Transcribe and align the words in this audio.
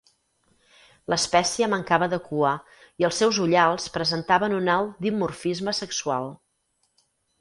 L'espècie 1.13 1.67
mancava 1.73 2.07
de 2.13 2.17
cua 2.29 2.53
i 3.03 3.07
els 3.09 3.19
seus 3.23 3.41
ullals 3.45 3.85
presentaven 3.99 4.57
un 4.63 4.73
alt 4.79 5.05
dimorfisme 5.09 5.75
sexual. 5.83 6.31